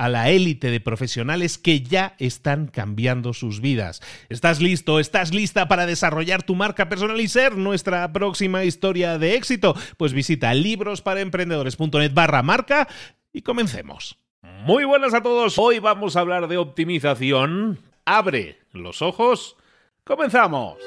[0.00, 4.00] a la élite de profesionales que ya están cambiando sus vidas.
[4.30, 4.98] ¿Estás listo?
[4.98, 9.76] ¿Estás lista para desarrollar tu marca personal y ser nuestra próxima historia de éxito?
[9.98, 12.88] Pues visita librosparaemprendedores.net barra marca
[13.30, 14.16] y comencemos.
[14.64, 15.58] Muy buenas a todos.
[15.58, 17.78] Hoy vamos a hablar de optimización.
[18.06, 19.58] Abre los ojos.
[20.04, 20.78] Comenzamos.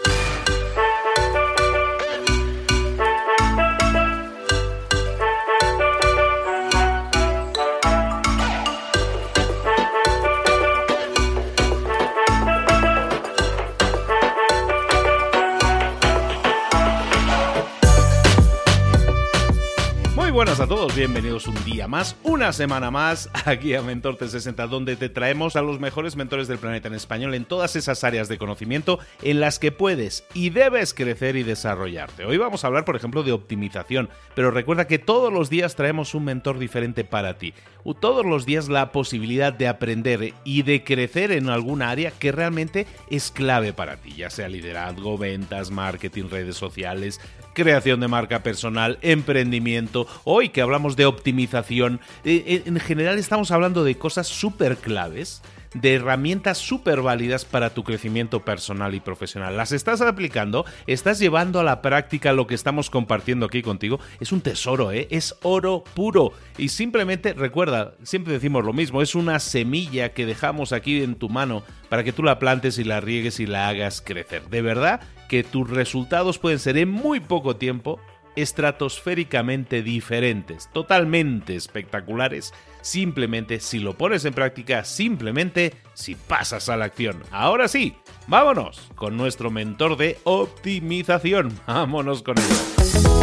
[20.34, 24.96] Buenas a todos, bienvenidos un día más, una semana más aquí a Mentor 360, donde
[24.96, 28.40] te traemos a los mejores mentores del planeta en español en todas esas áreas de
[28.40, 32.26] conocimiento en las que puedes y debes crecer y desarrollarte.
[32.26, 36.16] Hoy vamos a hablar, por ejemplo, de optimización, pero recuerda que todos los días traemos
[36.16, 37.54] un mentor diferente para ti.
[38.00, 42.88] Todos los días la posibilidad de aprender y de crecer en alguna área que realmente
[43.10, 47.20] es clave para ti, ya sea liderazgo, ventas, marketing, redes sociales,
[47.54, 50.08] creación de marca personal, emprendimiento.
[50.26, 55.42] Hoy que hablamos de optimización, eh, eh, en general estamos hablando de cosas súper claves
[55.74, 59.58] de herramientas súper válidas para tu crecimiento personal y profesional.
[59.58, 60.66] ¿Las estás aplicando?
[60.88, 64.00] ¿Estás llevando a la práctica lo que estamos compartiendo aquí contigo?
[64.20, 65.08] Es un tesoro, ¿eh?
[65.10, 66.32] Es oro puro.
[66.58, 71.28] Y simplemente recuerda, siempre decimos lo mismo, es una semilla que dejamos aquí en tu
[71.28, 74.44] mano para que tú la plantes y la riegues y la hagas crecer.
[74.50, 78.00] De verdad que tus resultados pueden ser en muy poco tiempo
[78.36, 86.86] estratosféricamente diferentes, totalmente espectaculares, simplemente si lo pones en práctica, simplemente si pasas a la
[86.86, 87.22] acción.
[87.32, 87.96] Ahora sí,
[88.28, 91.58] vámonos con nuestro mentor de optimización.
[91.68, 93.23] Vámonos con ello.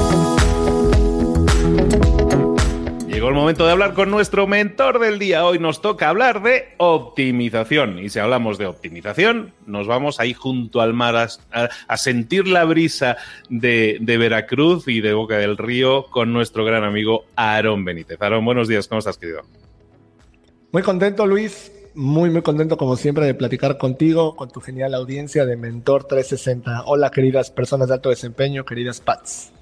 [3.21, 5.45] Llegó el momento de hablar con nuestro mentor del día.
[5.45, 7.99] Hoy nos toca hablar de optimización.
[7.99, 13.19] Y si hablamos de optimización, nos vamos ahí junto al mar a, sentir la brisa
[13.51, 18.17] de, de, Veracruz y de Boca del Río con nuestro gran amigo Aarón Benítez.
[18.23, 18.89] Aarón, buenos días.
[18.89, 19.43] ¿Cómo estás, querido?
[20.73, 21.71] Muy contento, Luis.
[21.95, 26.85] Muy, muy contento, como siempre, de platicar contigo, con tu genial audiencia de Mentor 360.
[26.87, 29.53] Hola, queridas personas de alto desempeño, queridas Pats.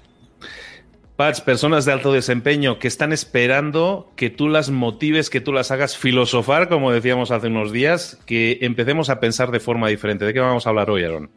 [1.19, 5.69] Pats, personas de alto desempeño que están esperando que tú las motives, que tú las
[5.69, 10.23] hagas filosofar, como decíamos hace unos días, que empecemos a pensar de forma diferente.
[10.23, 11.29] ¿De qué vamos a hablar hoy, Aaron?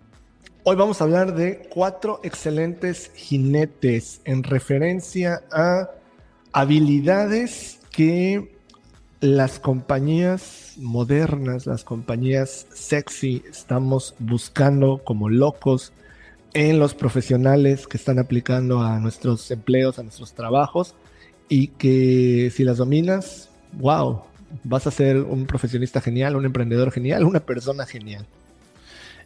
[0.63, 5.91] Hoy vamos a hablar de cuatro excelentes jinetes en referencia a
[6.53, 8.55] habilidades que
[9.19, 15.93] las compañías modernas, las compañías sexy, estamos buscando como locos
[16.55, 20.95] en los profesionales que están aplicando a nuestros empleos, a nuestros trabajos,
[21.49, 24.23] y que si las dominas, wow,
[24.65, 28.27] vas a ser un profesionista genial, un emprendedor genial, una persona genial.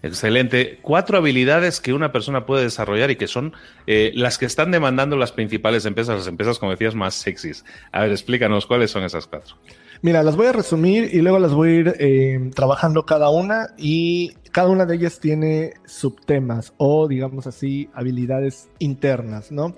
[0.03, 0.79] Excelente.
[0.83, 3.55] Cuatro habilidades que una persona puede desarrollar y que son
[3.87, 7.65] eh, las que están demandando las principales empresas, las empresas, como decías, más sexys.
[7.93, 9.57] A ver, explícanos cuáles son esas cuatro.
[10.03, 13.69] Mira, las voy a resumir y luego las voy a ir eh, trabajando cada una
[13.77, 19.75] y cada una de ellas tiene subtemas o, digamos así, habilidades internas, ¿no?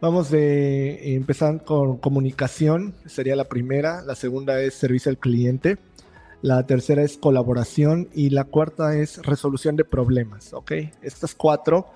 [0.00, 5.78] Vamos de empezar con comunicación, sería la primera, la segunda es servicio al cliente,
[6.42, 10.72] la tercera es colaboración y la cuarta es resolución de problemas, ¿ok?
[11.02, 11.86] Estas cuatro,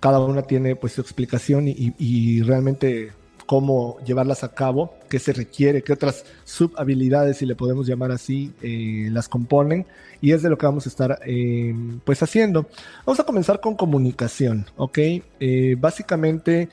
[0.00, 3.12] cada una tiene pues su explicación y, realmente
[3.46, 8.52] cómo llevarlas a cabo, qué se requiere, qué otras subhabilidades, si le podemos llamar así,
[8.62, 9.86] eh, las componen
[10.20, 11.74] y es de lo que vamos a estar eh,
[12.04, 12.68] pues haciendo.
[13.04, 14.98] Vamos a comenzar con comunicación, ¿ok?
[15.40, 16.68] Eh, básicamente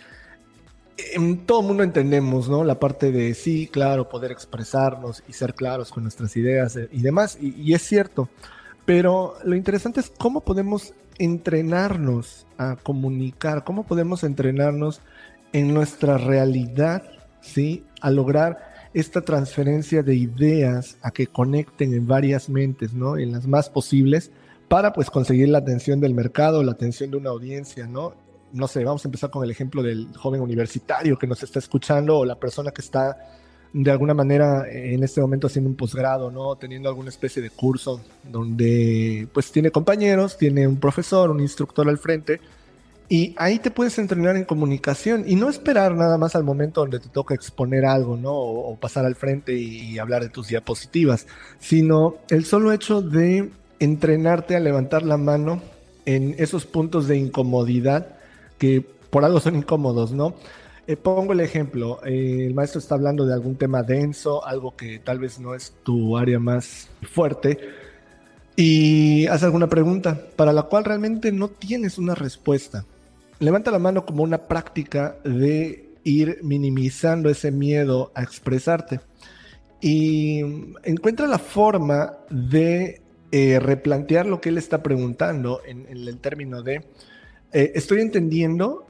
[1.13, 2.63] en todo mundo entendemos, ¿no?
[2.63, 7.01] La parte de sí, claro, poder expresarnos y ser claros con nuestras ideas eh, y
[7.01, 8.29] demás, y, es cierto.
[8.85, 15.01] Pero lo interesante es cómo podemos entrenarnos a comunicar, cómo podemos entrenarnos
[15.53, 17.03] en nuestra realidad,
[17.41, 17.85] ¿sí?
[18.01, 23.17] A lograr esta transferencia de ideas a que conecten en varias mentes, ¿no?
[23.17, 24.31] En las más posibles
[24.67, 28.13] para pues conseguir la atención del mercado, la atención de una audiencia, ¿no?
[28.51, 32.17] no sé, vamos a empezar con el ejemplo del joven universitario que nos está escuchando
[32.17, 33.17] o la persona que está
[33.71, 36.55] de alguna manera en este momento haciendo un posgrado, ¿no?
[36.55, 41.99] Teniendo alguna especie de curso donde pues tiene compañeros, tiene un profesor, un instructor al
[41.99, 42.41] frente
[43.11, 46.99] y ahí te puedes entrenar en comunicación y no esperar nada más al momento donde
[46.99, 48.35] te toca exponer algo, ¿no?
[48.35, 51.25] O, pasar al frente y, hablar de tus diapositivas,
[51.59, 55.59] sino el solo hecho de entrenarte a levantar la mano
[56.05, 58.15] en esos puntos de incomodidad
[58.59, 60.35] que por algo son incómodos, ¿no?
[60.85, 64.99] Eh, pongo el ejemplo, eh, el maestro está hablando de algún tema denso, algo que
[64.99, 67.57] tal vez no es tu área más fuerte,
[68.55, 72.85] y hace alguna pregunta para la cual realmente no tienes una respuesta.
[73.39, 78.99] Levanta la mano como una práctica de ir minimizando ese miedo a expresarte
[79.81, 80.41] y
[80.83, 83.01] encuentra la forma de
[83.31, 86.83] eh, replantear lo que él está preguntando en el término de
[87.51, 88.85] eh, estoy entendiendo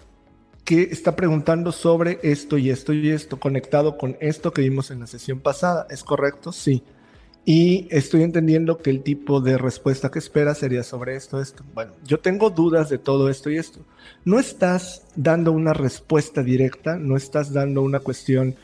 [0.65, 4.99] que está preguntando sobre esto y esto y esto, conectado con esto que vimos en
[4.99, 5.87] la sesión pasada.
[5.89, 6.51] ¿Es correcto?
[6.51, 6.83] Sí.
[7.45, 11.63] Y estoy entendiendo que el tipo de respuesta que espera sería sobre esto, esto.
[11.73, 13.79] Bueno, yo tengo dudas de todo esto y esto.
[14.25, 18.55] No estás dando una respuesta directa, no estás dando una cuestión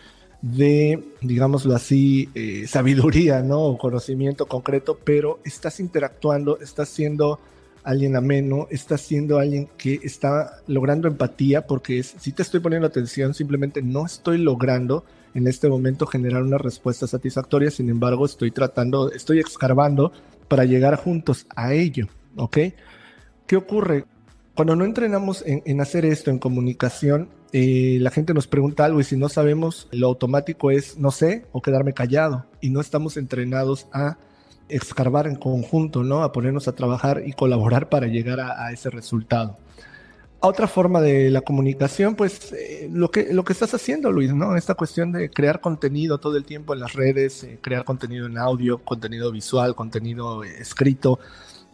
[0.41, 3.61] de, digámoslo así, eh, sabiduría, ¿no?
[3.61, 7.39] O conocimiento concreto, pero estás interactuando, estás siendo
[7.83, 13.33] alguien ameno, estás siendo alguien que está logrando empatía, porque si te estoy poniendo atención,
[13.33, 15.05] simplemente no estoy logrando
[15.35, 20.11] en este momento generar una respuesta satisfactoria, sin embargo estoy tratando, estoy escarbando
[20.47, 22.57] para llegar juntos a ello, ¿ok?
[23.45, 24.05] ¿Qué ocurre?
[24.55, 29.03] Cuando no entrenamos en, hacer esto, en comunicación, eh, la gente nos pregunta algo y
[29.03, 33.87] si no sabemos, lo automático es no sé o quedarme callado y no estamos entrenados
[33.91, 34.17] a
[34.69, 36.23] escarbar en conjunto, ¿no?
[36.23, 39.57] A ponernos a trabajar y colaborar para llegar a, ese resultado.
[40.47, 44.55] Otra forma de la comunicación, pues eh, lo, que, lo que estás haciendo, Luis, ¿no?
[44.55, 48.37] Esta cuestión de crear contenido todo el tiempo en las redes, eh, crear contenido en
[48.37, 51.19] audio, contenido visual, contenido eh, escrito,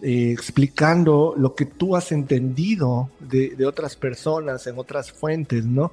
[0.02, 5.92] explicando lo que tú has entendido de, otras personas en otras fuentes, ¿no?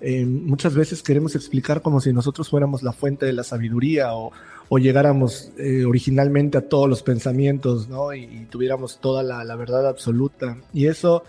[0.00, 4.30] muchas veces queremos explicar como si nosotros fuéramos la fuente de la sabiduría o,
[4.78, 5.50] llegáramos
[5.88, 8.14] originalmente a todos los pensamientos, ¿no?
[8.14, 10.56] Y, tuviéramos toda la, verdad absoluta.
[10.72, 11.24] Y eso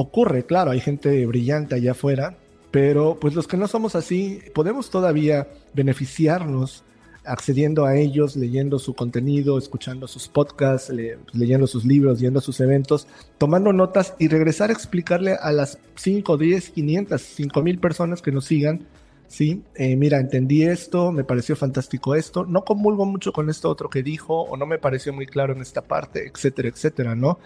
[0.00, 2.36] ocurre, claro, hay gente brillante allá afuera,
[2.70, 6.84] pero pues los que no somos así, podemos todavía beneficiarnos
[7.24, 10.90] accediendo a ellos, leyendo su contenido, escuchando sus podcasts,
[11.32, 15.78] leyendo sus libros, yendo a sus eventos, tomando notas y regresar a explicarle a las
[15.96, 18.86] 5, 10, 500, 5 mil personas que nos sigan
[19.28, 19.62] ¿sí?
[19.74, 24.02] Eh, mira, entendí esto, me pareció fantástico esto, no comulgo mucho con esto otro que
[24.02, 27.38] dijo, o no me pareció muy claro en esta parte, etcétera, etcétera, ¿no?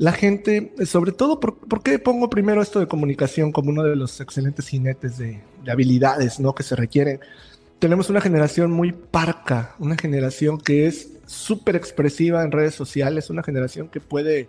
[0.00, 4.18] La gente, sobre todo, ¿por, qué pongo primero esto de comunicación como uno de los
[4.22, 6.54] excelentes jinetes de, habilidades, ¿no?
[6.54, 7.20] Que se requieren.
[7.78, 13.42] Tenemos una generación muy parca, una generación que es súper expresiva en redes sociales, una
[13.42, 14.48] generación que puede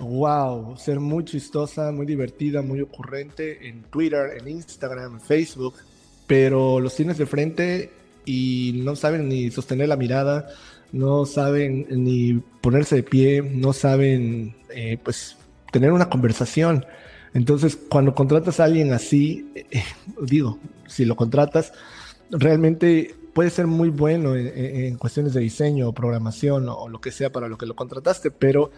[0.00, 5.74] wow, ser muy chistosa, muy divertida, muy ocurrente en Twitter, en Instagram, en Facebook,
[6.26, 7.92] pero los tienes de frente
[8.24, 10.48] y no saben ni sostener la mirada,
[10.92, 15.36] no saben ni ponerse de pie, no saben eh, pues
[15.72, 16.84] tener una conversación.
[17.32, 19.82] Entonces, cuando contratas a alguien así, eh,
[20.22, 21.72] digo, si lo contratas,
[22.30, 27.30] realmente puede ser muy bueno en, cuestiones de diseño o programación o, lo que sea
[27.30, 28.70] para lo que lo contrataste, pero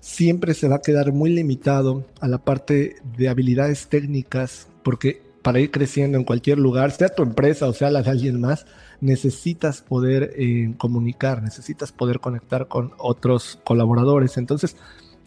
[0.00, 5.60] siempre se va a quedar muy limitado a la parte de habilidades técnicas, porque para
[5.60, 8.66] ir creciendo en cualquier lugar, sea tu empresa o sea la de alguien más,
[9.00, 14.36] necesitas poder eh, comunicar, necesitas poder conectar con otros colaboradores.
[14.36, 14.76] Entonces,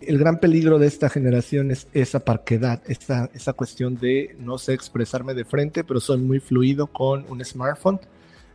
[0.02, 4.74] el gran peligro de esta generación es esa parquedad, esa, esa cuestión de no sé
[4.74, 8.00] expresarme de frente, pero soy muy fluido con un smartphone.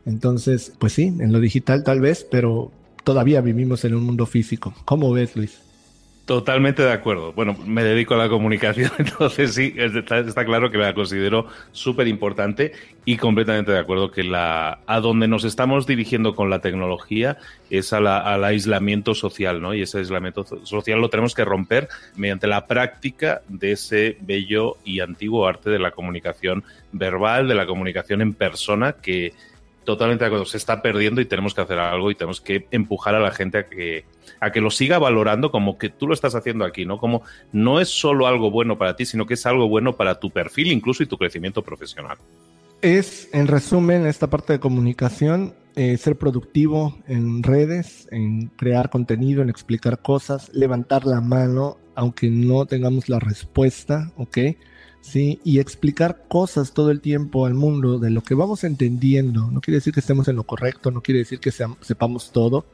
[0.07, 2.71] Entonces, pues sí, en lo digital tal vez, pero
[3.05, 4.75] todavía vivimos en un mundo físico.
[4.85, 5.68] ¿Cómo ves, Luis?
[6.29, 7.33] Totalmente de acuerdo.
[7.33, 12.73] Bueno, me dedico a la comunicación, entonces sí, está, claro que la considero súper importante
[13.07, 17.39] y completamente de acuerdo que la, a donde nos estamos dirigiendo con la tecnología
[17.71, 19.73] es al aislamiento social, ¿no?
[19.73, 25.01] Y ese aislamiento social lo tenemos que romper mediante la práctica de ese bello y
[25.01, 29.33] antiguo arte de la comunicación verbal, de la comunicación en persona que
[29.89, 33.15] totalmente de acuerdo, se está perdiendo y tenemos que hacer algo y tenemos que empujar
[33.15, 34.05] a la gente a que,
[34.39, 36.99] a que lo siga valorando como que tú lo estás haciendo aquí, ¿no?
[36.99, 40.29] Como no es solo algo bueno para ti, sino que es algo bueno para tu
[40.29, 42.19] perfil incluso y tu crecimiento profesional.
[42.83, 49.41] Es, en resumen, esta parte de comunicación, eh, ser productivo en redes, en crear contenido,
[49.41, 54.37] en explicar cosas, levantar la mano, aunque no tengamos la respuesta, ¿ok?
[55.15, 59.51] Y explicar cosas todo el tiempo al mundo de lo que vamos entendiendo.
[59.51, 62.67] No quiere decir que estemos en lo correcto, no quiere decir que sepamos todo.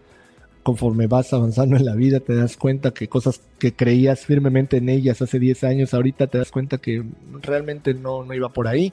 [0.62, 4.88] Conforme vas avanzando en la vida, te das cuenta que cosas que creías firmemente en
[4.88, 7.04] ellas hace 10 años, ahorita te das cuenta que
[7.42, 8.92] realmente no, no iba por ahí.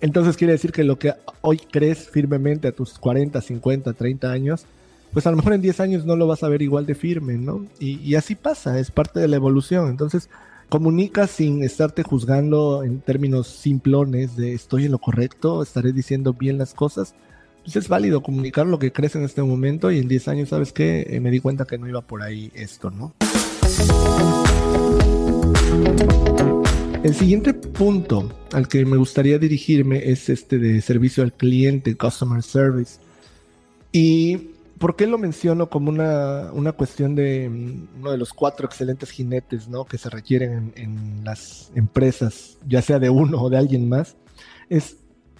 [0.00, 4.66] Entonces quiere decir que lo que hoy crees firmemente a tus 40, 50, 30 años,
[5.12, 7.34] pues a lo mejor en 10 años no lo vas a ver igual de firme,
[7.34, 7.64] ¿no?
[7.78, 9.88] Y así pasa, es parte de la evolución.
[9.88, 10.28] Entonces,
[10.74, 16.58] comunica sin estarte juzgando en términos simplones de estoy en lo correcto, estaré diciendo bien
[16.58, 17.14] las cosas.
[17.62, 20.72] Pues es válido comunicar lo que crees en este momento y en 10 años, ¿sabes
[20.72, 21.06] qué?
[21.08, 23.14] Eh, me di cuenta que no iba por ahí esto, ¿no?
[27.04, 32.42] El siguiente punto al que me gustaría dirigirme es este de servicio al cliente, customer
[32.42, 32.98] service.
[33.92, 34.53] Y
[34.84, 39.10] ¿Por qué lo menciono como una, una, cuestión de mm, uno de los cuatro excelentes
[39.10, 39.86] jinetes ¿no?
[39.86, 44.18] que se requieren en, las empresas, ya sea de uno o de alguien más?
[44.68, 44.98] Es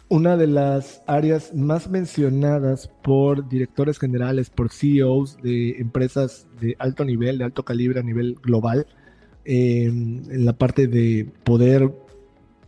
[0.08, 7.04] una de las áreas más mencionadas por directores generales, por CEOs de empresas de alto
[7.04, 8.86] nivel, de alto calibre a nivel global,
[9.44, 11.92] eh, en la parte de poder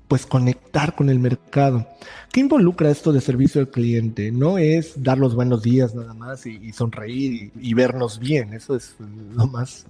[0.09, 1.87] pues conectar con el mercado.
[2.33, 4.31] ¿Qué involucra esto de servicio al cliente?
[4.31, 8.95] No es dar los buenos días nada más y, sonreír y, vernos bien, eso es
[9.35, 9.87] lo más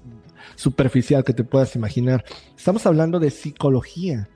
[0.54, 2.24] superficial que te puedas imaginar.
[2.56, 4.28] Estamos hablando de psicología,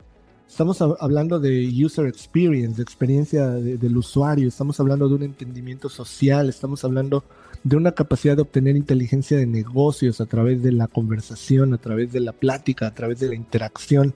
[0.47, 6.49] estamos hablando de user experience, de experiencia del usuario, estamos hablando de un entendimiento social,
[6.49, 7.25] estamos hablando
[7.63, 12.13] de una capacidad de obtener inteligencia de negocios a través de la conversación, a través
[12.13, 14.15] de la plática, a través de la interacción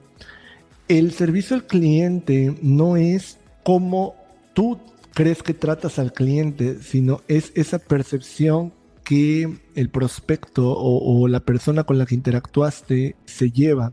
[0.87, 4.15] el servicio al cliente no es como
[4.53, 4.79] tú
[5.13, 8.73] crees que tratas al cliente, sino es esa percepción
[9.03, 13.91] que el prospecto o, la persona con la que interactuaste se lleva.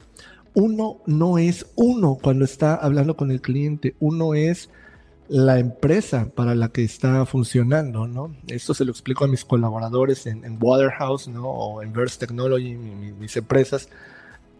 [0.55, 4.69] Uno no es uno cuando está hablando con el cliente, uno es
[5.29, 8.35] la empresa para la que está funcionando, ¿no?
[8.49, 11.45] Esto se lo explico a mis colaboradores en, Waterhouse, ¿no?
[11.47, 13.89] O en Verse Technology, mis empresas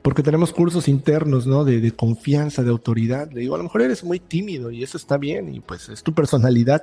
[0.03, 1.65] porque tenemos cursos internos, ¿no?
[1.65, 3.31] De, confianza, de autoridad.
[3.33, 6.03] Le digo, a lo mejor eres muy tímido y eso está bien y pues es
[6.03, 6.83] tu personalidad,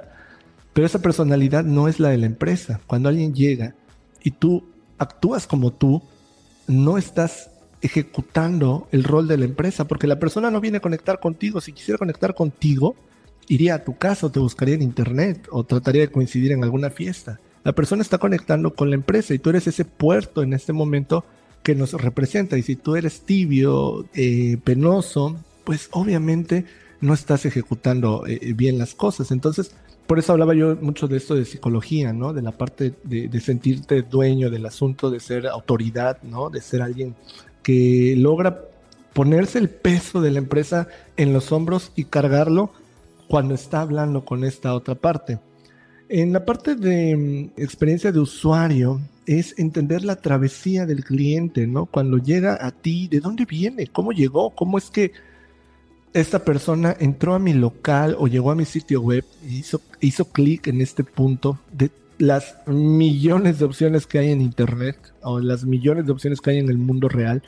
[0.73, 2.79] pero esa personalidad no es la de la empresa.
[2.87, 3.75] Cuando alguien llega
[4.23, 4.63] y tú
[4.97, 6.01] actúas como tú,
[6.67, 11.19] no estás ejecutando el rol de la empresa, porque la persona no viene a conectar
[11.19, 11.61] contigo.
[11.61, 12.95] Si quisiera conectar contigo,
[13.47, 16.89] iría a tu casa o te buscaría en internet o trataría de coincidir en alguna
[16.89, 17.39] fiesta.
[17.63, 21.25] La persona está conectando con la empresa y tú eres ese puerto en este momento
[21.69, 22.57] que nos representa.
[22.57, 26.65] Y si tú eres tibio, eh, penoso, pues obviamente
[26.99, 29.29] no estás ejecutando eh, bien las cosas.
[29.29, 29.75] Entonces,
[30.07, 32.33] por eso hablaba yo mucho de esto de psicología, ¿no?
[32.33, 36.49] De la parte de, sentirte dueño del asunto, de ser autoridad, ¿no?
[36.49, 37.13] De ser alguien
[37.61, 38.61] que logra
[39.13, 42.71] ponerse el peso de la empresa en los hombros y cargarlo
[43.27, 45.37] cuando está hablando con esta otra parte.
[46.09, 48.99] En la parte de mm, experiencia de usuario,
[49.29, 51.85] es entender la travesía del cliente, ¿no?
[51.85, 53.85] Cuando llega a ti, ¿de dónde viene?
[53.85, 54.49] ¿Cómo llegó?
[54.49, 55.11] ¿Cómo es que
[56.13, 60.25] esta persona entró a mi local o llegó a mi sitio web y hizo, hizo
[60.25, 65.63] clic en este punto de las millones de opciones que hay en Internet o las
[65.63, 67.43] millones de opciones que hay en el mundo real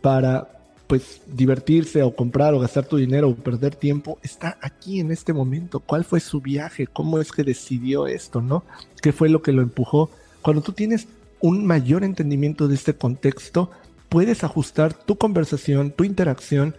[0.00, 0.61] para
[0.92, 5.32] pues divertirse o comprar o gastar tu dinero o perder tiempo, está aquí en este
[5.32, 5.80] momento.
[5.80, 6.86] ¿Cuál fue su viaje?
[6.86, 8.42] ¿Cómo es que decidió esto?
[8.42, 8.62] ¿No?
[9.00, 10.10] ¿Qué fue lo que lo empujó?
[10.42, 11.08] Cuando tú tienes
[11.40, 13.70] un mayor entendimiento de este contexto,
[14.10, 16.76] puedes ajustar tu conversación, tu interacción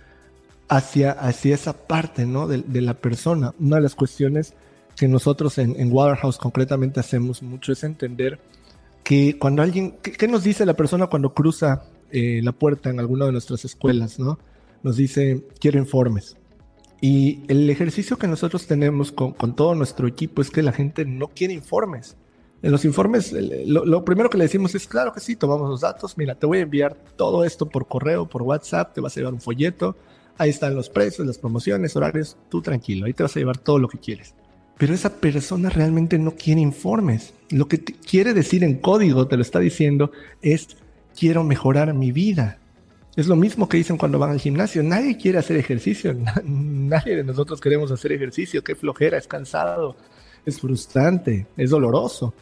[0.70, 2.48] hacia, hacia esa parte ¿no?
[2.48, 3.56] de, la persona.
[3.60, 4.54] Una de las cuestiones
[4.96, 8.40] que nosotros en, en, Waterhouse concretamente hacemos mucho es entender
[9.04, 13.26] que cuando alguien, ¿qué, nos dice la persona cuando cruza eh, la puerta en alguna
[13.26, 14.20] de nuestras escuelas?
[14.20, 14.40] ¿no?
[14.84, 16.38] Nos dice, quiero informes.
[17.02, 21.04] Y el ejercicio que nosotros tenemos con, con todo nuestro equipo es que la gente
[21.04, 22.16] no quiere informes.
[22.62, 25.82] En los informes, lo, lo, primero que le decimos es, claro que sí, tomamos los
[25.82, 29.20] datos, mira, te voy a enviar todo esto por correo, por WhatsApp, te vas a
[29.20, 29.98] llevar un folleto,
[30.38, 33.80] ahí están los precios, las promociones, horarios, tú tranquilo, ahí te vas a llevar todo
[33.80, 34.34] lo que quieres.
[34.78, 37.34] Pero esa persona realmente no quiere informes.
[37.50, 40.78] Lo que quiere decir en código, te lo está diciendo, es
[41.18, 42.58] quiero mejorar mi vida.
[43.16, 44.82] Es lo mismo que dicen cuando van al gimnasio.
[44.84, 46.16] Nadie quiere hacer ejercicio.
[46.44, 48.64] Nadie de nosotros queremos hacer ejercicio.
[48.64, 49.96] Qué flojera, es cansado,
[50.46, 52.34] es frustrante, es doloroso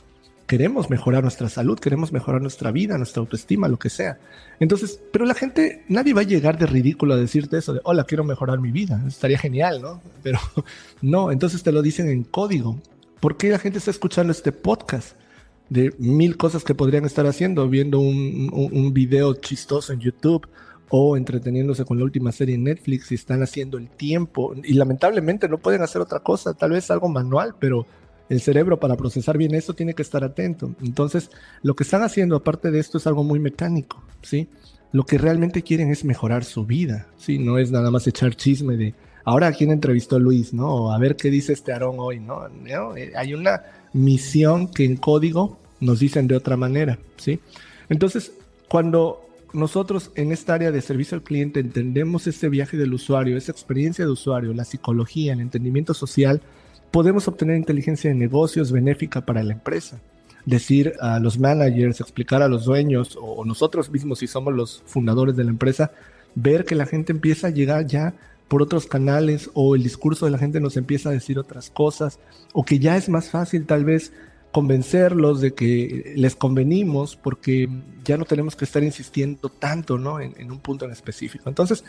[0.51, 4.19] queremos mejorar nuestra salud, queremos mejorar nuestra vida, nuestra autoestima, lo que sea.
[4.59, 8.03] Entonces, pero la gente, nadie va a llegar de ridículo a decirte eso de, hola,
[8.03, 9.01] quiero mejorar mi vida.
[9.07, 10.01] Estaría genial, ¿no?
[10.21, 10.39] Pero
[11.01, 12.77] no, entonces te lo dicen en código.
[13.21, 15.15] ¿Por qué la gente está escuchando este podcast?
[15.71, 20.45] De mil cosas que podrían estar haciendo, viendo un, un, video chistoso en YouTube
[20.89, 25.47] o entreteniéndose con la última serie en Netflix y están haciendo el tiempo y lamentablemente
[25.47, 27.85] no pueden hacer otra cosa, tal vez algo manual, pero
[28.27, 30.75] el cerebro para procesar bien esto tiene que estar atento.
[30.81, 31.31] Entonces,
[31.63, 34.49] lo que están haciendo aparte de esto es algo muy mecánico, ¿sí?
[34.91, 37.39] Lo que realmente quieren es mejorar su vida, ¿sí?
[37.39, 40.91] No es nada más echar chisme de, ahora a quién entrevistó Luis, ¿no?
[40.91, 42.47] A ver qué dice este Aarón hoy, ¿no?
[42.97, 43.63] Eh, hay una
[43.93, 47.39] misión que en código nos dicen de otra manera, ¿sí?
[47.89, 48.31] Entonces,
[48.69, 53.51] cuando nosotros en esta área de servicio al cliente entendemos ese viaje del usuario, esa
[53.51, 56.41] experiencia de usuario, la psicología, el entendimiento social,
[56.91, 59.99] podemos obtener inteligencia de negocios benéfica para la empresa.
[60.45, 65.35] Decir a los managers, explicar a los dueños o nosotros mismos si somos los fundadores
[65.35, 65.91] de la empresa,
[66.33, 68.15] ver que la gente empieza a llegar ya
[68.47, 72.19] por otros canales o el discurso de la gente nos empieza a decir otras cosas
[72.53, 74.11] o que ya es más fácil tal vez
[74.51, 77.69] convencerlos de que les convenimos porque
[78.03, 80.19] ya no tenemos que estar insistiendo tanto ¿no?
[80.19, 81.49] en, un punto en específico.
[81.49, 81.83] Entonces,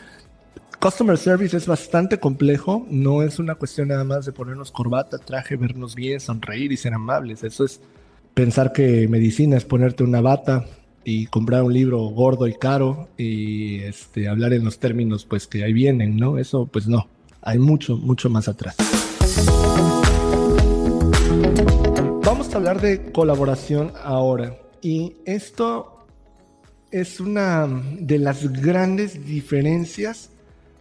[0.80, 5.56] Customer service es bastante complejo, no es una cuestión nada más de ponernos corbata, traje,
[5.56, 7.44] vernos bien, sonreír y ser amables.
[7.44, 7.80] Eso es
[8.34, 10.64] pensar que medicina es ponerte una bata
[11.04, 15.62] y comprar un libro gordo y caro y este, hablar en los términos pues que
[15.62, 16.38] ahí vienen, ¿no?
[16.38, 17.08] Eso pues no,
[17.42, 18.76] hay mucho, mucho más atrás.
[22.32, 26.06] Vamos a hablar de colaboración ahora y esto
[26.90, 27.68] es una
[27.98, 30.30] de las grandes diferencias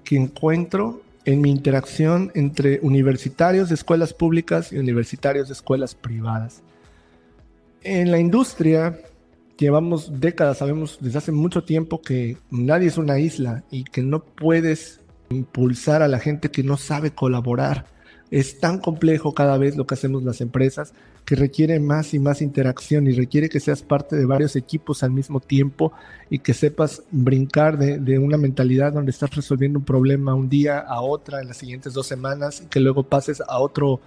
[0.05, 6.61] que encuentro en mi interacción entre universitarios de escuelas públicas y universitarios de escuelas privadas.
[7.83, 9.01] En la industria
[9.57, 14.23] llevamos décadas, sabemos desde hace mucho tiempo que nadie es una isla y que no
[14.23, 17.87] puedes impulsar a la gente que no sabe colaborar.
[18.29, 20.93] Es tan complejo cada vez lo que hacemos las empresas
[21.25, 25.11] que requiere más y más interacción y requiere que seas parte de varios equipos al
[25.11, 25.93] mismo tiempo
[26.29, 31.01] y que sepas brincar de, una mentalidad donde estás resolviendo un problema un día a
[31.01, 34.01] otra en las siguientes dos semanas y que luego pases a otro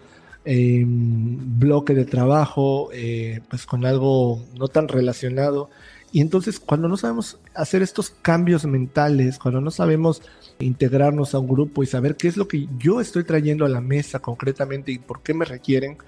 [0.44, 5.70] em, bloque de trabajo eh, pues con algo no tan relacionado.
[6.12, 10.22] Y entonces cuando no sabemos hacer estos cambios mentales, cuando no sabemos
[10.58, 13.80] integrarnos a un grupo y saber qué es lo que yo estoy trayendo a la
[13.80, 15.98] mesa concretamente y por qué me requieren,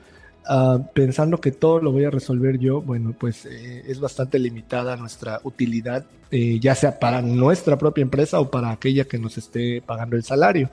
[0.48, 4.96] Ah, pensando que todo lo voy a resolver yo, bueno, pues eh, es bastante limitada
[4.96, 9.82] nuestra utilidad, eh, ya sea para nuestra propia empresa o para aquella que nos esté
[9.82, 10.70] pagando el salario.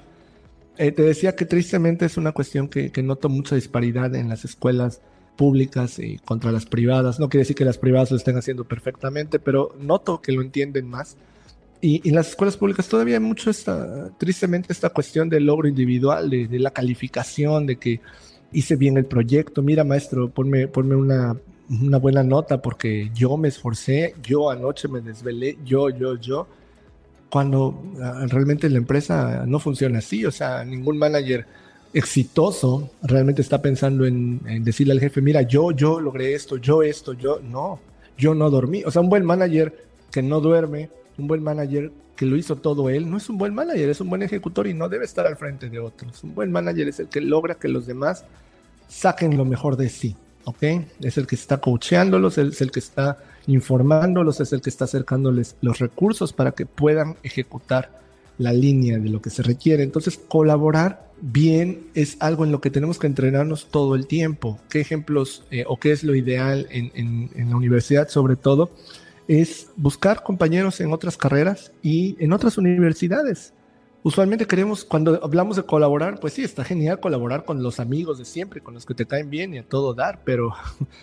[0.78, 5.02] Eh, te decía que tristemente es una cuestión que, noto mucha disparidad en las escuelas
[5.36, 7.20] públicas y contra las privadas.
[7.20, 10.88] No quiere decir que las privadas lo estén haciendo perfectamente, pero noto que lo entienden
[10.88, 11.18] más.
[11.82, 16.30] Y en las escuelas públicas todavía hay mucho esta, tristemente, esta cuestión del logro individual,
[16.30, 18.00] de, de la calificación, de que
[18.54, 21.36] hice bien el proyecto, mira maestro, ponme, ponme una,
[21.70, 26.48] una buena nota porque yo me esforcé, yo anoche me desvelé, yo, yo, yo,
[27.30, 31.46] cuando ah, realmente la empresa no funciona así, o sea, ningún manager
[31.94, 37.14] exitoso realmente está pensando en, decirle al jefe, mira, yo, yo logré esto, yo esto,
[37.14, 37.80] yo, no,
[38.18, 42.26] yo no dormí, o sea, un buen manager que no duerme, un buen manager que
[42.26, 44.90] lo hizo todo él, no es un buen manager, es un buen ejecutor y no
[44.90, 46.24] debe estar al frente de otros.
[46.24, 48.26] Un buen manager es el que logra que los demás
[48.88, 50.64] saquen lo mejor de sí, ¿ok?
[51.02, 55.56] Es el que está coacheándolos, es el que está informándolos, es el que está acercándoles
[55.62, 58.04] los recursos para que puedan ejecutar
[58.38, 59.84] la línea de lo que se requiere.
[59.84, 64.60] Entonces, colaborar bien es algo en lo que tenemos que entrenarnos todo el tiempo.
[64.70, 68.72] ¿Qué ejemplos eh, o qué es lo ideal en, en la universidad sobre todo?
[69.28, 73.54] Es buscar compañeros en otras carreras y en otras universidades
[74.04, 78.26] usualmente queremos, cuando hablamos de colaborar, pues sí, está genial colaborar con los amigos de
[78.26, 80.54] siempre, con los que te caen bien y a todo dar, pero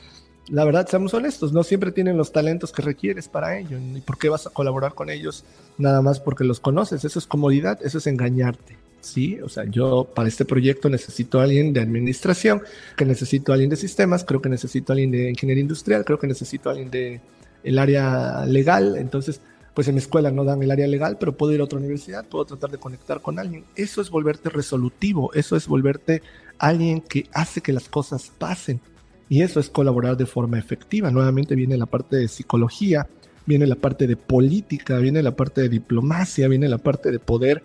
[0.48, 3.78] la verdad, seamos honestos, no siempre tienen los talentos que requieres para ello.
[3.78, 5.44] ¿Y por qué vas a colaborar con ellos
[5.78, 7.04] nada más porque los conoces?
[7.04, 8.76] Eso es comodidad, eso es engañarte.
[9.00, 12.62] Sí, o sea, yo para este proyecto necesito a alguien de administración,
[12.98, 16.18] que necesito a alguien de sistemas, creo que necesito a alguien de ingeniería industrial, creo
[16.18, 17.18] que necesito a alguien de
[17.62, 18.96] el área legal.
[18.96, 19.40] Entonces,
[19.75, 22.27] pues en mi escuela no dan el área legal, pero puedo ir a otra universidad,
[22.27, 23.64] puedo tratar de conectar con alguien.
[23.77, 26.23] Eso es volverte resolutivo, eso es volverte
[26.59, 28.81] alguien que hace que las cosas pasen.
[29.29, 31.11] Y eso es colaborar de forma efectiva.
[31.11, 33.07] Nuevamente viene la parte de psicología,
[33.46, 37.62] viene la parte de política, viene la parte de diplomacia, viene la parte de poder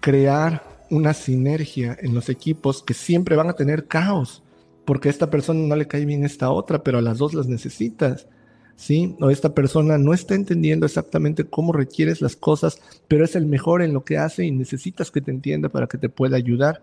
[0.00, 4.42] crear una sinergia en los equipos que siempre van a tener caos,
[4.84, 7.46] porque a esta persona no le cae bien esta otra, pero a las dos las
[7.46, 8.26] necesitas.
[8.76, 9.14] ¿Sí?
[9.20, 13.82] O esta persona no está entendiendo exactamente cómo requieres las cosas, pero es el mejor
[13.82, 16.82] en lo que hace y necesitas que te entienda para que te pueda ayudar.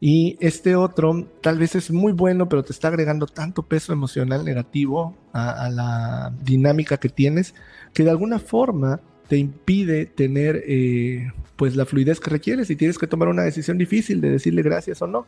[0.00, 4.44] Y este otro tal vez es muy bueno, pero te está agregando tanto peso emocional
[4.44, 7.54] negativo a, la dinámica que tienes,
[7.92, 12.98] que de alguna forma te impide tener eh, pues la fluidez que requieres y tienes
[12.98, 15.26] que tomar una decisión difícil de decirle gracias o no.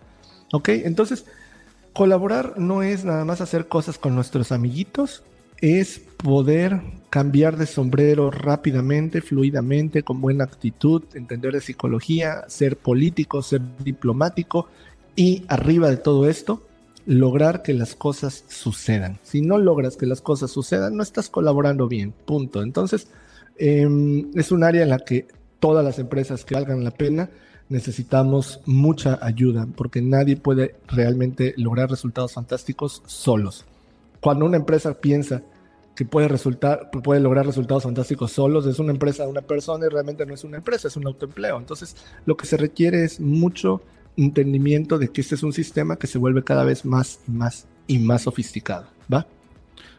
[0.53, 0.69] ¿Ok?
[0.69, 1.25] Entonces,
[1.93, 5.23] colaborar no es nada más hacer cosas con nuestros amiguitos,
[5.61, 13.43] es poder cambiar de sombrero rápidamente, fluidamente, con buena actitud, entender de psicología, ser político,
[13.43, 14.69] ser diplomático
[15.15, 16.63] y arriba de todo esto,
[17.07, 19.19] lograr que las cosas sucedan.
[19.23, 22.63] Si no logras que las cosas sucedan, no estás colaborando bien, punto.
[22.63, 23.09] Entonces,
[23.57, 25.27] em, es un área en la que
[25.61, 27.31] todas las empresas que valgan la pena
[27.69, 33.65] necesitamos mucha ayuda, porque nadie puede realmente lograr resultados fantásticos solos
[34.27, 35.41] cuando una empresa piensa
[35.95, 40.27] que puede resultar, puede lograr resultados fantásticos solos, es una empresa una persona y realmente
[40.27, 41.57] no es una empresa, es un autoempleo.
[41.57, 43.83] Entonces, lo que se requiere es mucho
[44.17, 47.69] entendimiento de que este es un sistema que se vuelve cada vez más y más
[47.87, 49.29] y más sofisticado, ¿va?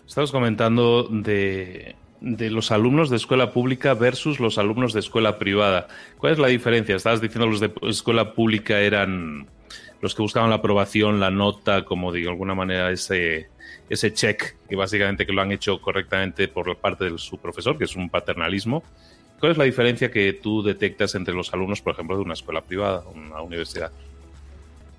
[0.05, 5.87] Estamos comentando de, de los alumnos de escuela pública versus los alumnos de escuela privada.
[6.17, 6.97] ¿Cuál es la diferencia?
[6.97, 9.47] Estabas diciendo los de escuela pública eran
[10.01, 13.47] los que buscaban la aprobación, la nota, como de alguna manera ese
[13.89, 17.85] ese check, que básicamente que lo han hecho correctamente por parte de su profesor, que
[17.85, 18.83] es un paternalismo.
[19.39, 22.61] ¿Cuál es la diferencia que tú detectas entre los alumnos, por ejemplo, de una escuela
[22.61, 23.91] privada, una universidad?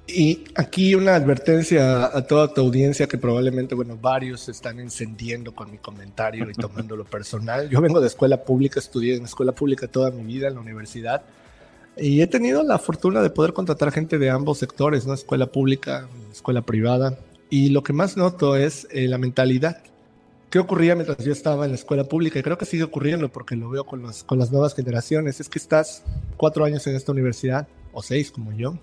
[0.06, 5.54] Y aquí una advertencia a toda tu audiencia que probablemente, bueno, varios se están encendiendo
[5.54, 7.68] con mi comentario y tomándolo personal.
[7.68, 11.22] Yo vengo de escuela pública, estudié en escuela pública toda mi vida en la universidad
[12.00, 15.14] y he tenido la fortuna de poder contratar gente de ambos sectores, ¿no?
[15.14, 17.18] Escuela pública, escuela privada.
[17.50, 19.82] Y lo que más noto es eh, la mentalidad.
[20.50, 22.38] ¿Qué ocurría mientras yo estaba en la escuela pública?
[22.38, 25.40] Y creo que sigue ocurriendo porque lo veo con, los, con las nuevas generaciones.
[25.40, 26.04] Es que estás
[26.36, 28.78] cuatro años en esta universidad, o seis como yo.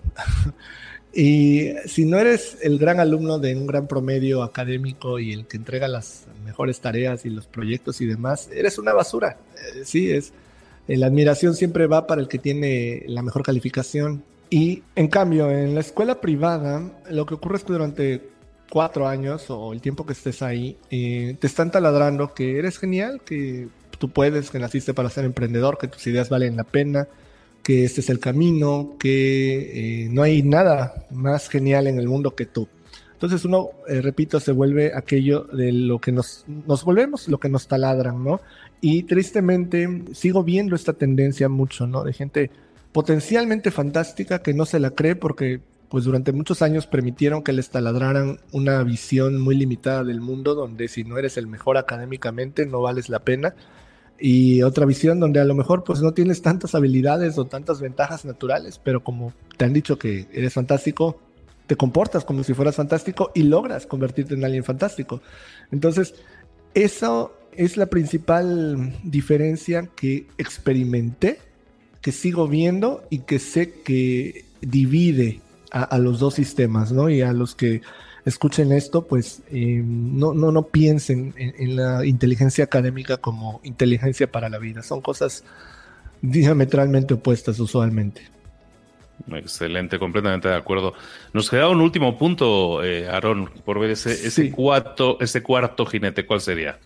[1.12, 5.56] y si no eres el gran alumno de un gran promedio académico y el que
[5.56, 9.38] entrega las mejores tareas y los proyectos y demás, eres una basura.
[9.56, 10.32] Eh, sí, es.
[10.86, 14.22] Eh, la admiración siempre va para el que tiene la mejor calificación.
[14.50, 18.35] Y en cambio, en la escuela privada, lo que ocurre es que durante
[18.76, 23.22] cuatro años o el tiempo que estés ahí, eh, te están taladrando que eres genial,
[23.24, 27.08] que tú puedes, que naciste para ser emprendedor, que tus ideas valen la pena,
[27.62, 32.34] que este es el camino, que eh, no hay nada más genial en el mundo
[32.34, 32.68] que tú.
[33.14, 37.48] Entonces uno, eh, repito, se vuelve aquello de lo que nos, nos volvemos, lo que
[37.48, 38.42] nos taladran, ¿no?
[38.82, 42.04] Y tristemente sigo viendo esta tendencia mucho, ¿no?
[42.04, 42.50] De gente
[42.92, 45.62] potencialmente fantástica que no se la cree porque
[45.96, 50.88] pues durante muchos años permitieron que les taladraran una visión muy limitada del mundo, donde
[50.88, 53.54] si no eres el mejor académicamente no vales la pena,
[54.20, 58.26] y otra visión donde a lo mejor pues no tienes tantas habilidades o tantas ventajas
[58.26, 61.18] naturales, pero como te han dicho que eres fantástico,
[61.66, 65.22] te comportas como si fueras fantástico y logras convertirte en alguien fantástico.
[65.72, 66.14] Entonces,
[66.74, 71.38] eso es la principal diferencia que experimenté,
[72.02, 77.08] que sigo viendo y que sé que divide a, los dos sistemas, ¿no?
[77.08, 77.82] Y a los que
[78.24, 84.48] escuchen esto, pues eh, no, no, no piensen en, la inteligencia académica como inteligencia para
[84.48, 84.82] la vida.
[84.82, 85.44] Son cosas
[86.22, 88.22] diametralmente opuestas usualmente.
[89.32, 90.94] Excelente, completamente de acuerdo.
[91.32, 96.26] Nos queda un último punto, eh, Aarón, por ver ese, ese, cuarto, ese cuarto jinete,
[96.26, 96.78] ¿cuál sería?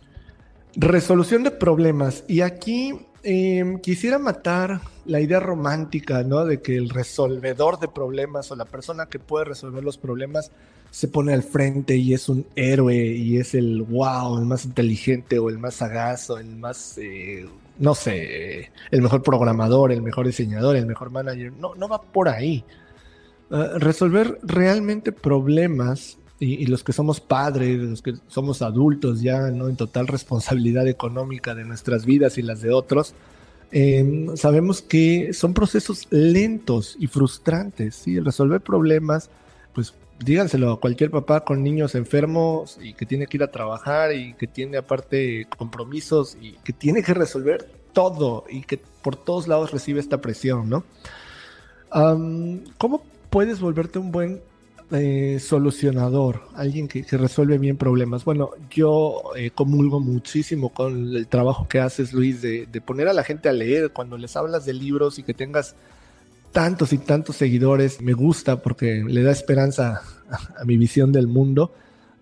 [0.76, 2.24] Resolución de problemas.
[2.28, 6.44] Y aquí em, quisiera matar la idea romántica, ¿no?
[6.44, 10.50] De que el resolvedor de problemas o la persona que puede resolver los problemas
[10.90, 15.38] se pone al frente y es un héroe y es el wow, el más inteligente
[15.38, 20.26] o el más sagaz o el más, eh, no sé, el mejor programador, el mejor
[20.26, 21.52] diseñador, el mejor manager.
[21.52, 22.64] No, no va por ahí.
[23.50, 29.68] Ah, resolver realmente problemas y, los que somos padres, los que somos adultos ya ¿no?
[29.68, 33.14] en total responsabilidad económica de nuestras vidas y las de otros,
[33.70, 37.94] em, sabemos que son procesos lentos y frustrantes.
[37.94, 38.18] ¿sí?
[38.18, 39.28] Resolver problemas,
[39.74, 44.14] pues díganselo a cualquier papá con niños enfermos y que tiene que ir a trabajar
[44.14, 49.46] y que tiene aparte compromisos y que tiene que resolver todo y que por todos
[49.46, 50.84] lados recibe esta presión, ¿no?
[52.78, 54.40] ¿Cómo puedes volverte un buen
[54.92, 58.24] eh, solucionador, alguien que, resuelve bien problemas.
[58.24, 63.22] Bueno, yo eh, comulgo muchísimo con el trabajo que haces, Luis, de, poner a la
[63.22, 65.76] gente a leer cuando les hablas de libros y que tengas
[66.50, 68.00] tantos y tantos seguidores.
[68.00, 71.72] Me gusta porque le da esperanza a, mi visión del mundo,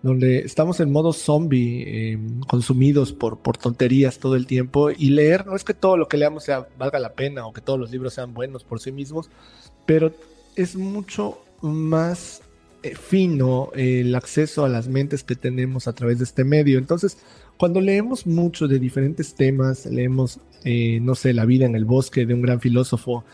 [0.03, 4.91] donde estamos en modo zombie, em, consumidos por, por tonterías todo el tiempo.
[4.91, 7.61] Y leer no es que todo lo que leamos sea, valga la pena o que
[7.61, 9.31] todos los libros sean buenos por sí mismos,
[9.87, 10.13] pero
[10.55, 12.43] es mucho más
[12.99, 16.77] fino el acceso a las mentes que tenemos a través de este medio.
[16.77, 17.17] Entonces,
[17.57, 22.25] cuando leemos mucho de diferentes temas, leemos, eh, no sé, La vida en el bosque
[22.25, 23.25] de un gran filósofo,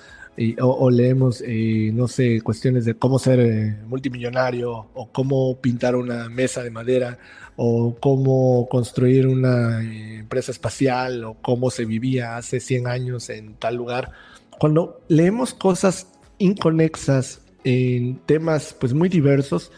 [0.60, 6.62] o, leemos, eh, no sé, cuestiones de cómo ser multimillonario, o cómo pintar una mesa
[6.62, 7.18] de madera,
[7.56, 13.76] o cómo construir una empresa espacial, o cómo se vivía hace 100 años en tal
[13.76, 14.12] lugar.
[14.60, 19.72] Cuando leemos cosas inconexas en temas pues muy diversos,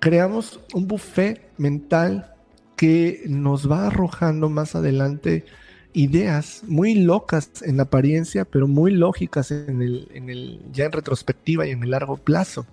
[0.00, 2.34] creamos un buffet mental
[2.76, 5.44] que nos va arrojando más adelante
[5.92, 11.66] ideas muy locas en apariencia, pero muy lógicas en el, en el, ya en retrospectiva
[11.66, 12.66] y en el largo plazo.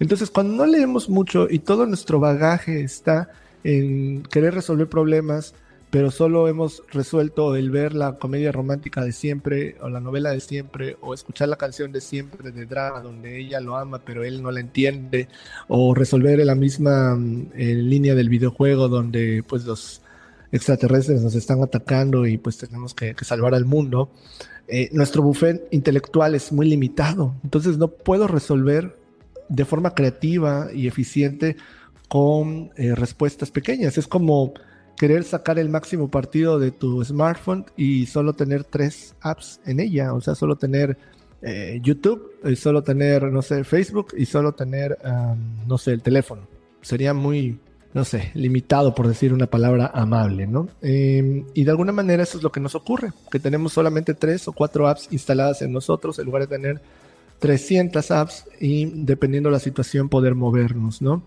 [0.00, 3.30] Entonces, cuando no leemos mucho y todo nuestro bagaje está
[3.62, 5.54] en querer resolver problemas,
[5.94, 10.40] pero solo hemos resuelto el ver la comedia romántica de siempre o la novela de
[10.40, 14.42] siempre o escuchar la canción de siempre de drama donde ella lo ama pero él
[14.42, 15.28] no la entiende
[15.68, 20.02] o resolver la misma mm, línea del videojuego donde pues los
[20.50, 24.10] extraterrestres nos están atacando y pues tenemos que, salvar al mundo.
[24.66, 28.98] Eh, nuestro buffet intelectual es muy limitado, entonces no puedo resolver
[29.48, 31.56] de forma creativa y eficiente
[32.08, 33.96] con eh, respuestas pequeñas.
[33.96, 34.54] Es como
[34.96, 40.14] querer sacar el máximo partido de tu smartphone y solo tener tres apps en ella,
[40.14, 40.96] o sea, solo tener
[41.42, 44.98] eh, YouTube, y solo tener, no sé, Facebook y solo tener,
[45.66, 46.46] no sé, el teléfono.
[46.80, 47.58] Sería muy,
[47.92, 50.68] no sé, limitado por decir una palabra amable, ¿no?
[50.82, 54.48] Em, y de alguna manera eso es lo que nos ocurre, que tenemos solamente tres
[54.48, 56.82] o cuatro apps instaladas en nosotros en lugar de tener
[57.40, 61.22] 300 apps y dependiendo de la situación poder movernos, ¿no?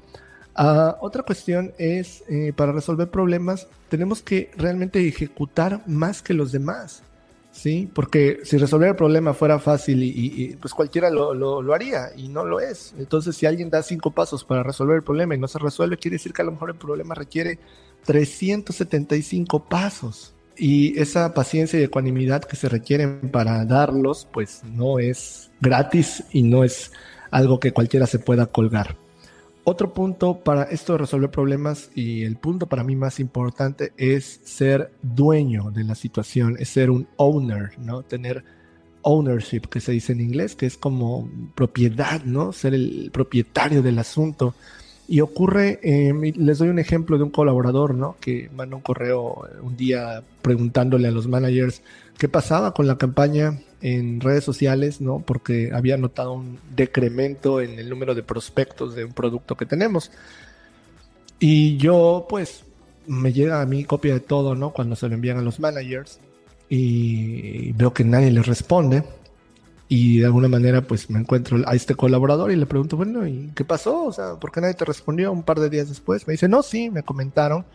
[0.59, 6.51] Ah, otra cuestión es, eh, para resolver problemas, tenemos que realmente ejecutar más que los
[6.51, 7.03] demás,
[7.51, 7.87] ¿sí?
[7.93, 12.43] Porque si resolver el problema fuera fácil y, pues cualquiera lo, lo, haría y no
[12.43, 12.95] lo es.
[12.97, 16.15] Entonces, si alguien da cinco pasos para resolver el problema y no se resuelve, quiere
[16.15, 17.59] decir que a lo mejor el problema requiere
[18.05, 20.33] 375 pasos.
[20.57, 26.41] Y esa paciencia y ecuanimidad que se requieren para darlos, pues no es gratis y
[26.41, 26.91] no es
[27.29, 28.95] algo que cualquiera se pueda colgar.
[29.69, 34.39] Otro punto para esto de resolver problemas y el punto para mí más importante es
[34.45, 38.01] ser dueño de la situación, es ser un owner, ¿no?
[38.01, 38.45] Tener
[39.01, 42.53] ownership, que se dice en inglés, que es como propiedad, ¿no?
[42.53, 44.55] Ser el propietario del asunto.
[45.05, 48.15] Y ocurre, eh, les doy un ejemplo de un colaborador, ¿no?
[48.21, 51.81] Que manda un correo un día preguntándole a los managers
[52.17, 55.19] qué pasaba con la campaña en redes sociales, ¿no?
[55.19, 60.11] Porque había notado un decremento en el número de prospectos de un producto que tenemos.
[61.39, 62.63] Y yo, pues,
[63.05, 64.71] me llega a mí copia de todo, ¿no?
[64.71, 66.19] Cuando se lo envían a los managers
[66.69, 69.03] y veo que nadie les responde.
[69.89, 73.51] Y de alguna manera, pues me encuentro a este colaborador y le pregunto, bueno, ¿y
[73.55, 74.05] qué pasó?
[74.05, 76.27] O sea, ¿por qué nadie te respondió un par de días después?
[76.27, 77.65] Me dice, no, sí, me comentaron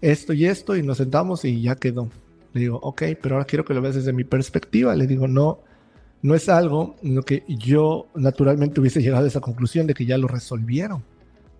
[0.00, 2.08] esto y esto y nos sentamos y ya quedó.
[2.52, 4.94] Le digo, ok, pero ahora quiero que lo veas desde mi perspectiva.
[4.94, 5.60] Le digo, no,
[6.22, 10.06] no es algo en lo que yo naturalmente hubiese llegado a esa conclusión de que
[10.06, 11.02] ya lo resolvieron.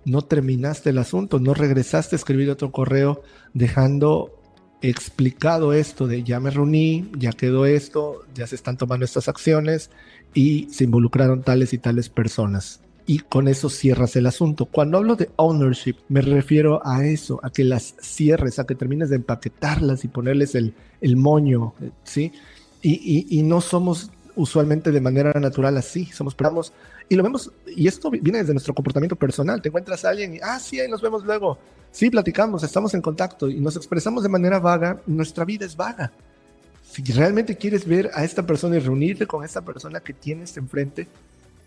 [0.05, 3.22] No terminaste el asunto, no regresaste a escribir otro correo
[3.55, 4.38] dejando
[4.83, 9.90] explicado esto de ya me reuní, ya quedó esto, ya se están tomando estas acciones
[10.35, 14.66] y se involucraron tales y tales personas y con eso cierras el asunto.
[14.66, 19.10] Cuando hablo de ownership, me refiero a eso, a que las cierres, a que termines
[19.10, 22.32] de empaquetarlas y ponerles el, el moño, ¿sí?
[22.82, 26.72] y, no somos usualmente de manera natural así, somos esperamos
[27.08, 30.38] y lo vemos, y esto viene desde nuestro comportamiento personal, te encuentras a alguien y,
[30.42, 31.58] ah, sí, ahí nos vemos luego,
[31.90, 36.12] sí, platicamos, estamos en contacto y nos expresamos de manera vaga, nuestra vida es vaga.
[36.90, 41.08] Si realmente quieres ver a esta persona y reunirte con esta persona que tienes enfrente,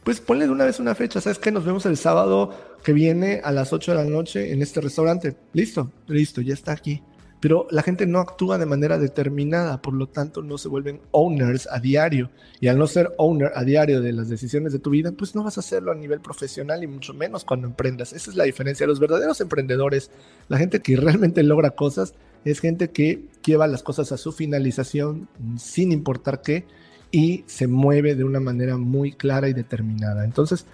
[0.05, 1.51] pues ponle de una vez una fecha, ¿sabes qué?
[1.51, 2.51] Nos vemos el sábado
[2.83, 5.35] que viene a las 8 de la noche en este restaurante.
[5.51, 7.01] Listo, listo, ya está aquí.
[7.39, 11.67] Pero la gente no actúa de manera determinada, por lo tanto no se vuelven owners
[11.71, 12.29] a diario.
[12.59, 15.43] Y al no ser owner a diario de las decisiones de tu vida, pues no
[15.43, 18.13] vas a hacerlo a nivel profesional y mucho menos cuando emprendas.
[18.13, 18.85] Esa es la diferencia.
[18.85, 20.11] Los verdaderos emprendedores,
[20.49, 22.13] la gente que realmente logra cosas,
[22.43, 26.67] es gente que lleva las cosas a su finalización sin importar qué
[27.11, 30.25] y se mueve de una manera muy clara y determinada.
[30.25, 30.65] Entonces,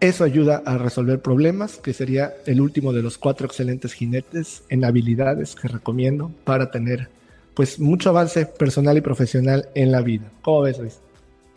[0.00, 4.84] eso ayuda a resolver problemas, que sería el último de los cuatro excelentes jinetes en
[4.84, 7.08] habilidades que recomiendo para tener
[7.54, 10.30] pues mucho avance personal y profesional en la vida.
[10.42, 11.00] ¿Cómo ves, Luis?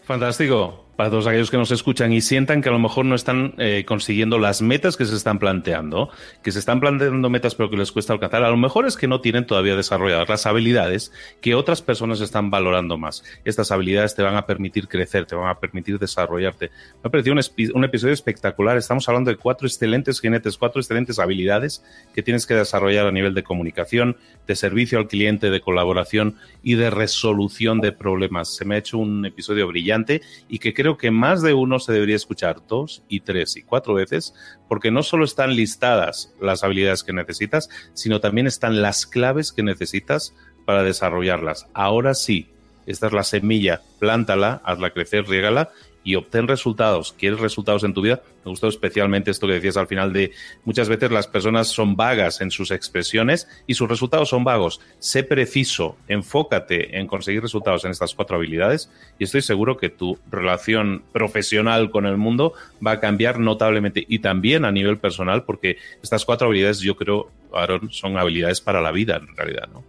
[0.03, 3.53] Fantástico para todos aquellos que nos escuchan y sientan que a lo mejor no están
[3.57, 6.09] eh, consiguiendo las metas que se están planteando,
[6.43, 9.07] que se están planteando metas pero que les cuesta alcanzar, a lo mejor es que
[9.07, 13.23] no tienen todavía desarrolladas las habilidades que otras personas están valorando más.
[13.45, 16.69] Estas habilidades te van a permitir crecer, te van a permitir desarrollarte.
[17.03, 17.35] Me ha parecido
[17.73, 18.77] un, episodio espectacular.
[18.77, 23.33] Estamos hablando de cuatro excelentes jinetes, cuatro excelentes habilidades que tienes que desarrollar a nivel
[23.33, 28.55] de comunicación, de servicio al cliente, de colaboración y de resolución de problemas.
[28.55, 31.93] Se me ha hecho un episodio brillante y que creo que más de uno se
[31.93, 34.33] debería escuchar dos y tres y cuatro veces,
[34.67, 39.61] porque no solo están listadas las habilidades que necesitas, sino también están las claves que
[39.61, 40.33] necesitas
[40.65, 41.67] para desarrollarlas.
[41.75, 42.49] Ahora sí,
[42.87, 45.69] esta es la semilla, plántala, hazla crecer, riégala
[46.03, 47.13] y obtén resultados.
[47.17, 48.21] ¿Quieres resultados en tu vida?
[48.43, 50.31] Me gustó especialmente esto que decías al final de
[50.65, 54.81] muchas veces las personas son vagas en sus expresiones y sus resultados son vagos.
[54.99, 60.17] Sé preciso, enfócate en conseguir resultados en estas cuatro habilidades y estoy seguro que tu
[60.29, 62.53] relación profesional con el mundo
[62.85, 67.31] va a cambiar notablemente y también a nivel personal porque estas cuatro habilidades yo creo,
[67.53, 69.83] Aaron, son habilidades para la vida en realidad, ¿no?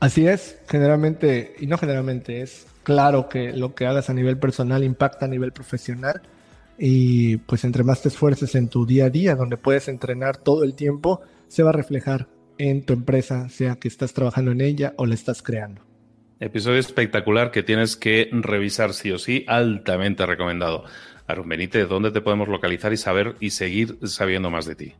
[0.00, 4.84] Así es, generalmente, y no generalmente, es claro que lo que hagas a nivel personal
[4.84, 6.22] impacta a nivel profesional
[6.78, 10.64] y pues entre más te esfuerces en tu día a día, donde puedes entrenar todo
[10.64, 12.28] el tiempo, se va a reflejar
[12.58, 15.82] en tu empresa, sea que estás trabajando en ella o la estás creando.
[16.40, 20.84] Episodio espectacular que tienes que revisar sí o sí, altamente recomendado.
[21.26, 24.94] Aaron Benítez, ¿dónde te podemos localizar y saber y seguir sabiendo más de ti?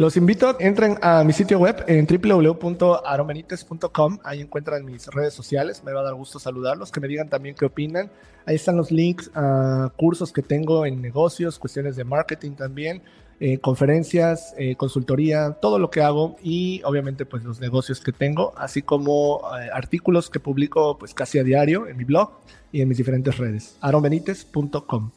[0.00, 4.18] Los invito, entren a mi sitio web en www.aromenites.com.
[4.24, 5.84] Ahí encuentran mis redes sociales.
[5.84, 8.10] Me va a dar gusto saludarlos, que me digan también qué opinan.
[8.46, 13.02] Ahí están los links a cursos que tengo en negocios, cuestiones de marketing también,
[13.40, 18.54] eh, conferencias, eh, consultoría, todo lo que hago y obviamente pues los negocios que tengo,
[18.56, 22.30] así como eh, artículos que publico pues casi a diario en mi blog
[22.72, 23.76] y en mis diferentes redes.
[23.82, 25.10] aromenites.com.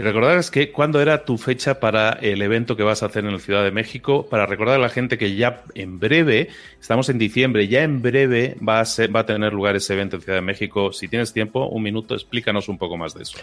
[0.00, 3.26] Y recordar es que cuándo era tu fecha para el evento que vas a hacer
[3.26, 6.48] en la Ciudad de México, para recordar a la gente que ya en breve,
[6.80, 8.84] estamos en diciembre, ya en breve va a,
[9.14, 10.90] va a tener lugar ese evento en Ciudad de México.
[10.94, 13.40] Si tienes tiempo, un minuto, explícanos un poco más de eso.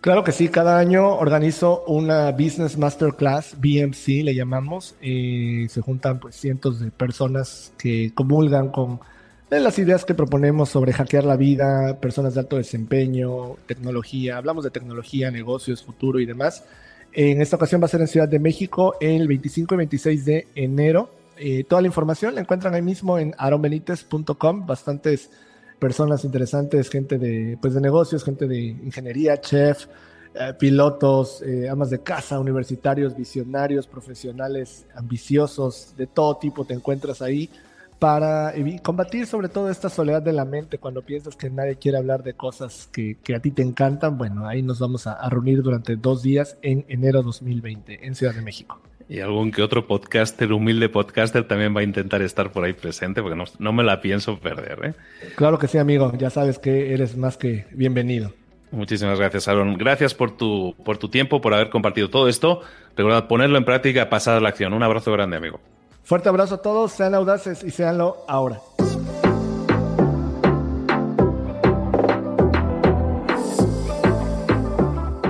[0.00, 6.18] Claro que sí, cada año organizo una Business Masterclass, BMC le llamamos, y se juntan
[6.18, 8.98] pues cientos de personas que comulgan con
[9.50, 14.64] de las ideas que proponemos sobre hackear la vida, personas de alto desempeño, tecnología, hablamos
[14.64, 16.64] de tecnología, negocios, futuro y demás.
[17.12, 20.48] En esta ocasión va a ser en Ciudad de México el 25 y 26 de
[20.54, 21.10] enero.
[21.38, 24.66] Eh, toda la información la encuentran ahí mismo en aronbenitez.com.
[24.66, 25.30] Bastantes
[25.78, 29.86] personas interesantes, gente de, pues de negocios, gente de ingeniería, chef,
[30.34, 37.22] eh, pilotos, eh, amas de casa, universitarios, visionarios, profesionales, ambiciosos, de todo tipo te encuentras
[37.22, 37.48] ahí
[37.98, 42.22] para combatir sobre todo esta soledad de la mente cuando piensas que nadie quiere hablar
[42.22, 44.18] de cosas que, a ti te encantan.
[44.18, 48.42] Bueno, ahí nos vamos a, reunir durante dos días en enero 2020 en Ciudad de
[48.42, 48.80] México.
[49.08, 53.22] Y algún que otro podcaster, humilde podcaster, también va a intentar estar por ahí presente
[53.22, 54.78] porque no, me la pienso perder.
[54.84, 54.94] ¿eh?
[55.36, 56.12] Claro que sí, amigo.
[56.18, 58.32] Ya sabes que eres más que bienvenido.
[58.72, 59.78] Muchísimas gracias, Aaron.
[59.78, 62.62] Gracias por tu, por tu tiempo, por haber compartido todo esto.
[62.96, 64.72] Recuerda ponerlo en práctica, pasar a la acción.
[64.72, 65.60] Un abrazo grande, amigo.
[66.06, 68.60] Fuerte abrazo a todos, sean audaces y seanlo ahora.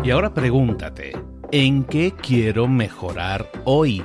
[0.04, 1.12] Y ahora pregúntate,
[1.50, 4.04] ¿en qué quiero mejorar hoy?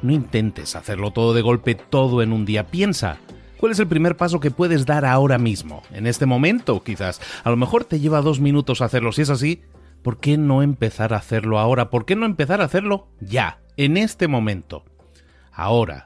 [0.00, 2.68] No intentes hacerlo todo de golpe, todo en un día.
[2.68, 3.18] Piensa,
[3.58, 5.82] ¿cuál es el primer paso que puedes dar ahora mismo?
[5.90, 7.20] En este momento, quizás.
[7.44, 9.12] A lo mejor te lleva dos minutos hacerlo.
[9.12, 9.60] Si es así,
[10.00, 11.90] ¿por qué no empezar a hacerlo ahora?
[11.90, 14.82] ¿Por qué no empezar a hacerlo ya, en este momento?
[15.58, 16.05] Ahora,